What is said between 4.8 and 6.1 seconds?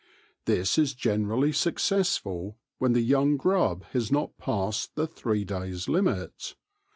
the three days'